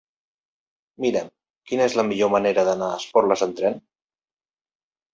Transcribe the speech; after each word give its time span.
Mira'm 1.05 1.29
quina 1.73 1.87
és 1.91 1.99
la 2.01 2.07
millor 2.09 2.33
manera 2.39 2.65
d'anar 2.73 2.91
a 2.97 2.99
Esporles 3.05 3.49
amb 3.51 3.63
tren. 3.63 3.81